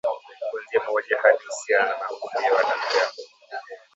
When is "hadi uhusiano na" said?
1.23-1.97